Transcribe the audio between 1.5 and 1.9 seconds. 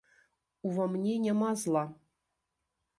зла.